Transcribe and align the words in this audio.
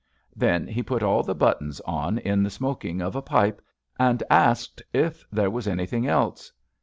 Then 0.35 0.65
he 0.65 0.81
put 0.81 1.03
all 1.03 1.21
the 1.21 1.35
buttons 1.35 1.79
on 1.81 2.17
in 2.17 2.41
the 2.41 2.49
smoking 2.49 3.01
of 3.03 3.15
a 3.15 3.21
pipe, 3.21 3.61
and 3.99 4.23
asked 4.31 4.81
if 4.93 5.23
there 5.31 5.51
was 5.51 5.67
anything 5.67 6.07
else. 6.07 6.51